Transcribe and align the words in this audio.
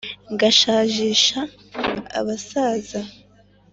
ngashajisha 0.33 1.39
abasaza 2.19 3.01